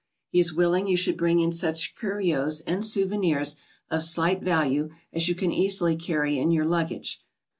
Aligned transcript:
He 0.29 0.39
is 0.39 0.51
willing 0.51 0.87
you 0.87 0.97
should 0.97 1.15
bring 1.15 1.37
in 1.37 1.51
such 1.51 1.93
curios 1.93 2.61
and 2.61 2.83
souvenirs 2.83 3.57
of 3.91 4.01
slight 4.01 4.41
value 4.41 4.89
as 5.13 5.29
you 5.29 5.35
can 5.35 5.51
easily 5.51 5.95
carry 5.95 6.39
in 6.39 6.49
your 6.49 6.65
luggage. 6.65 7.21